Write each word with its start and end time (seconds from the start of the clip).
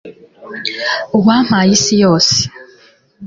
uwampaye 1.17 1.71
isi 1.77 1.95
yose 2.03 2.37